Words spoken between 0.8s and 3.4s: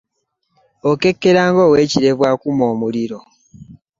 Okekkera ng’ow’ekirevu akuma omuliro.